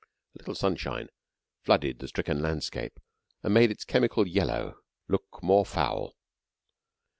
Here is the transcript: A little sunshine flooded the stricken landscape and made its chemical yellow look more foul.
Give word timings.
A 0.33 0.39
little 0.39 0.55
sunshine 0.55 1.09
flooded 1.61 1.99
the 1.99 2.07
stricken 2.07 2.41
landscape 2.41 2.99
and 3.43 3.53
made 3.53 3.69
its 3.69 3.85
chemical 3.85 4.25
yellow 4.27 4.79
look 5.07 5.25
more 5.43 5.63
foul. 5.63 6.15